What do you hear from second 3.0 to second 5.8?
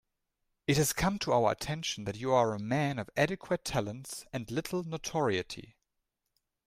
adequate talents and little notoriety.